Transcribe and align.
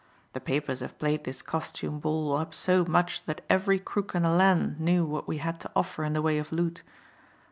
The 0.33 0.39
papers 0.41 0.79
have 0.79 0.97
played 0.97 1.25
this 1.25 1.43
costume 1.43 1.99
ball 1.99 2.35
up 2.35 2.55
so 2.55 2.83
much 2.83 3.23
that 3.27 3.45
every 3.51 3.77
crook 3.77 4.15
in 4.15 4.23
the 4.23 4.31
land 4.31 4.79
knew 4.79 5.05
what 5.05 5.27
we 5.27 5.37
had 5.37 5.59
to 5.59 5.71
offer 5.75 6.03
in 6.03 6.13
the 6.13 6.23
way 6.23 6.39
of 6.39 6.51
loot. 6.51 6.81